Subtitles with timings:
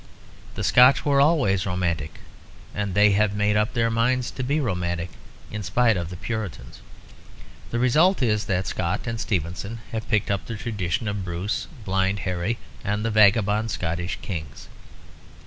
[0.55, 2.21] The Scotch were always romantic,
[2.73, 5.11] and they have made up their minds to be romantic
[5.51, 6.79] in spite of the Puritans.
[7.69, 12.21] The result is that Scott and Stevenson have picked up the tradition of Bruce, Blind
[12.21, 14.69] Harry and the vagabond Scottish kings.